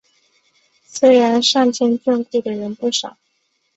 [0.87, 3.17] 虽然上天眷顾的人不少